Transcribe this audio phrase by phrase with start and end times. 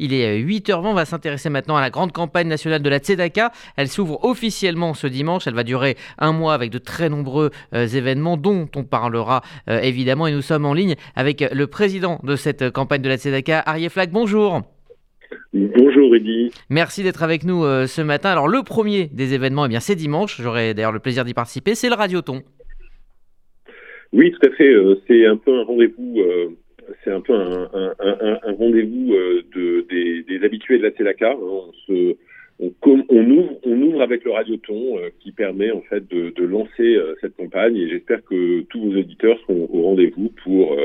[0.00, 3.52] Il est 8h20, on va s'intéresser maintenant à la grande campagne nationale de la Tzedaka.
[3.76, 7.86] Elle s'ouvre officiellement ce dimanche, elle va durer un mois avec de très nombreux euh,
[7.86, 12.34] événements dont on parlera euh, évidemment et nous sommes en ligne avec le président de
[12.34, 14.10] cette campagne de la Tzedaka, Arié Flack.
[14.10, 14.62] Bonjour.
[15.52, 16.50] Bonjour Rudy.
[16.70, 18.30] Merci d'être avec nous euh, ce matin.
[18.30, 21.76] Alors le premier des événements, eh bien c'est dimanche, j'aurai d'ailleurs le plaisir d'y participer,
[21.76, 22.42] c'est le Radioton.
[24.12, 24.74] Oui, tout à fait,
[25.06, 26.20] c'est un peu un rendez-vous
[27.02, 29.86] c'est un peu un, rendez-vous euh, de,
[30.28, 31.32] des, habitués de la Telaka.
[31.32, 32.14] Hein.
[32.60, 37.36] On, ouvre, avec le radioton euh, qui permet en fait de, de lancer euh, cette
[37.36, 40.76] campagne et j'espère que tous vos auditeurs seront au rendez-vous pour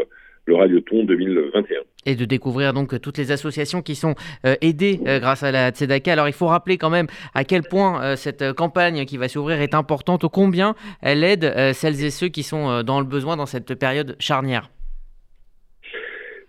[0.45, 1.81] le Radioton 2021.
[2.07, 4.15] Et de découvrir donc toutes les associations qui sont
[4.61, 6.11] aidées grâce à la Tzedaka.
[6.13, 9.75] Alors il faut rappeler quand même à quel point cette campagne qui va s'ouvrir est
[9.75, 10.73] importante, combien
[11.03, 14.71] elle aide celles et ceux qui sont dans le besoin dans cette période charnière.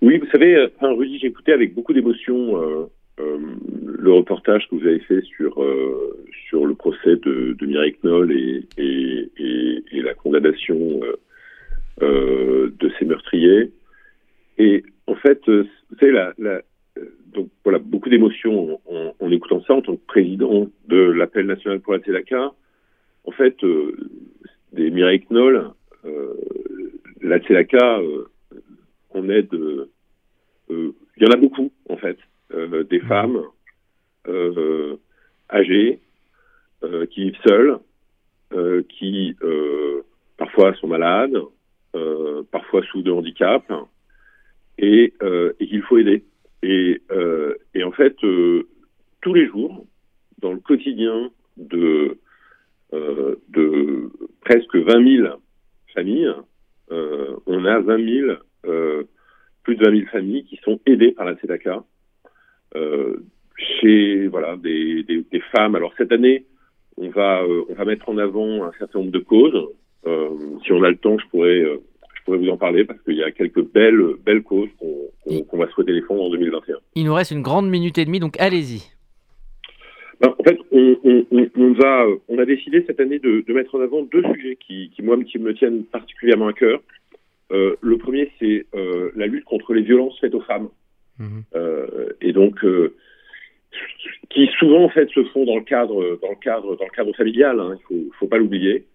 [0.03, 2.87] Oui, vous savez, euh, enfin, Rudy, j'ai écouté avec beaucoup d'émotion euh,
[3.21, 3.39] euh,
[3.85, 8.33] le reportage que vous avez fait sur euh, sur le procès de, de Mireille Knoll
[8.33, 11.01] et, et, et, et la condamnation
[12.03, 13.73] euh, de ces meurtriers.
[14.57, 16.63] Et en fait, vous savez, la, la,
[17.35, 21.81] donc voilà, beaucoup d'émotions en, en, écoutant ça en tant que président de l'appel national
[21.81, 22.53] pour la Tzedaka.
[23.25, 23.57] En fait,
[24.73, 25.71] des Mireille Knoll,
[27.23, 28.01] la Tzedaka
[29.21, 29.53] on aide.
[29.55, 29.91] Euh,
[30.71, 32.19] euh, il y en a beaucoup, en fait,
[32.55, 33.09] euh, des mmh.
[33.09, 33.43] femmes
[35.51, 36.01] âgées
[37.11, 37.79] qui vivent seules,
[38.89, 39.37] qui
[40.37, 41.37] parfois sont malades,
[42.51, 43.65] parfois sous de handicap,
[44.79, 45.13] et,
[45.59, 46.23] et qu'il faut aider.
[46.63, 47.03] Et,
[47.75, 49.85] et en fait, tous les jours,
[50.39, 52.19] dans le quotidien de,
[52.93, 54.11] de
[54.43, 55.41] presque 20 000
[55.95, 56.33] familles,
[56.91, 58.37] on a 20 000 euh,
[59.71, 61.85] plus de 20 000 familles qui sont aidées par la Tzedaka.
[62.77, 63.17] Euh,
[63.57, 65.77] chez voilà des, des, des, femmes.
[65.77, 66.45] Alors cette année,
[66.97, 69.69] on va euh, on va mettre en avant un certain nombre de causes.
[70.07, 70.31] Euh,
[70.65, 73.23] si on a le temps, je pourrais je pourrais vous en parler parce qu'il y
[73.23, 76.77] a quelques belles belles causes qu'on qu va souhaiter défendre en 2021.
[76.95, 78.83] Il nous reste une grande minute et demie, donc allez-y.
[80.21, 83.75] Ben, en fait, on, on, on, va, on a décidé cette année de, de mettre
[83.75, 86.81] en avant deux sujets qui, qui moi, qui me tiennent particulièrement à cœur.
[87.53, 90.69] Euh, le premier, c'est euh, la lutte contre les violences faites aux femmes.
[91.19, 91.41] Mmh.
[91.55, 92.65] Euh, et donc,
[94.31, 97.15] qui souvent en fait se font dans le cadre, dans le cadre, dans le cadre
[97.15, 97.61] familial.
[97.61, 98.87] Hein, il faut, faut pas l'oublier.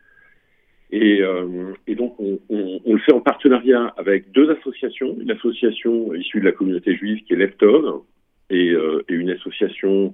[0.91, 5.31] Et, euh, et, donc, on, on, on, le fait en partenariat avec deux associations, une
[5.31, 8.01] association issue de la communauté juive qui est Leftov
[8.49, 10.13] et, euh, et une association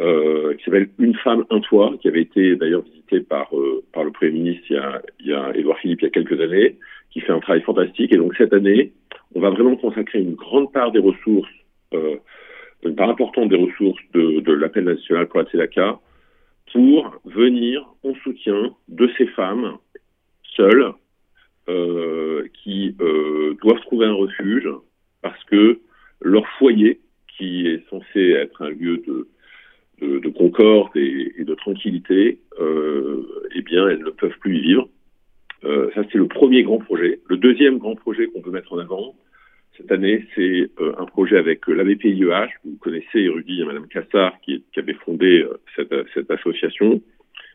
[0.00, 3.50] euh, qui s'appelle Une femme, un toit, qui avait été d'ailleurs visitée par,
[3.92, 6.10] par le Premier ministre il y, a, il y a Édouard Philippe il y a
[6.10, 6.76] quelques années
[7.10, 8.12] qui fait un travail fantastique.
[8.12, 8.92] Et donc cette année,
[9.34, 11.50] on va vraiment consacrer une grande part des ressources,
[11.94, 12.16] euh,
[12.84, 15.98] une part importante des ressources de, de l'appel national pour la Tzedaka
[16.72, 19.78] pour venir en soutien de ces femmes
[20.56, 20.92] seules
[21.68, 24.68] euh, qui euh, doivent trouver un refuge
[25.22, 25.80] parce que
[26.20, 27.00] leur foyer,
[27.36, 29.28] qui est censé être un lieu de,
[30.00, 34.60] de, de concorde et, et, de tranquillité, euh, eh bien, elles ne peuvent plus y
[34.60, 34.88] vivre.
[35.64, 37.20] Euh, ça, c'est le premier grand projet.
[37.28, 39.14] Le deuxième grand projet qu'on peut mettre en avant
[39.78, 42.50] cette année, c'est euh, un projet avec euh, l'ABPIEH.
[42.64, 47.00] Vous connaissez, érudit, Madame Cassard, qui, qui avait fondé euh, cette, cette, association.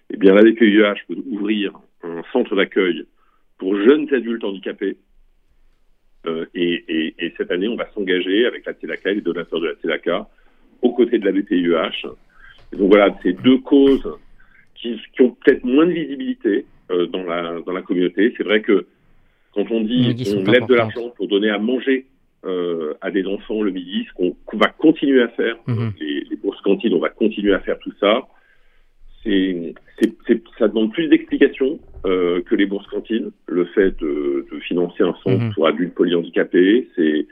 [0.09, 3.03] Eh bien, l'ABPIEH peut ouvrir un centre d'accueil
[3.57, 4.97] pour jeunes adultes handicapés.
[6.25, 9.59] Euh, et, et, et, cette année, on va s'engager avec la TELACA et les donateurs
[9.59, 10.29] de la TELACA
[10.81, 12.07] aux côtés de la BPIEH.
[12.73, 14.07] Et donc voilà, c'est deux causes
[14.75, 18.34] qui, qui ont peut-être moins de visibilité, euh, dans, la, dans la communauté.
[18.35, 18.85] C'est vrai que
[19.53, 22.07] quand on dit on lève de l'argent pour donner à manger
[22.45, 25.89] euh, à des enfants le midi, ce qu'on qu va continuer à faire, mmh.
[26.00, 28.28] les, les, bourses cantines, on va continuer à faire tout ça.
[29.23, 29.73] C'est,
[30.59, 33.31] ça demande plus d'explications euh, que les bourses cantines.
[33.47, 35.53] Le fait de, de financer un centre mmh.
[35.53, 37.28] pour adultes polyhandicapés, c'est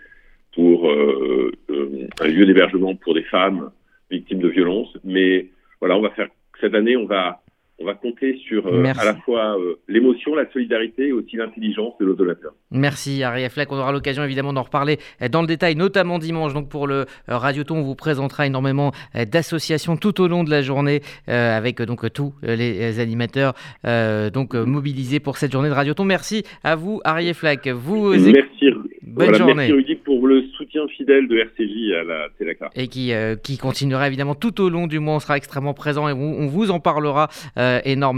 [0.54, 3.72] pour euh, euh, un lieu d'hébergement pour des femmes
[4.12, 4.96] victimes de violences.
[5.04, 5.48] Mais
[5.80, 6.28] voilà, on va faire
[6.60, 7.42] cette année, on va
[7.82, 11.94] on va compter sur euh, à la fois euh, l'émotion, la solidarité et aussi l'intelligence
[12.00, 12.54] de nos donateurs.
[12.70, 13.72] Merci Ariel Fleck.
[13.72, 16.54] On aura l'occasion évidemment d'en reparler euh, dans le détail, notamment dimanche.
[16.54, 21.02] Donc pour le Radioton, on vous présentera énormément d'associations tout au long de la journée
[21.28, 23.54] avec donc tous les animateurs
[23.84, 26.06] donc mobilisés pour cette journée de Radioton.
[26.06, 27.68] Merci à vous Ariel Fleck.
[27.68, 28.72] Vous Merci.
[29.12, 29.54] Bonne voilà, journée.
[29.56, 32.70] Merci Rudy pour le soutien fidèle de RCJ à la Téléca.
[32.76, 33.12] Et qui,
[33.44, 35.16] qui continuera évidemment tout au long du mois.
[35.16, 38.12] On sera extrêmement présent et on, on vous en parlera euh, énormément.